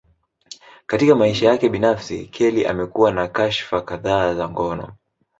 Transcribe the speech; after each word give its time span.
Katika 0.85 1.15
maisha 1.15 1.47
yake 1.47 1.69
binafsi, 1.69 2.27
Kelly 2.27 2.65
amekuwa 2.67 3.11
na 3.11 3.27
kashfa 3.27 3.81
kadhaa 3.81 4.33
za 4.33 4.49
ngono. 4.49 4.93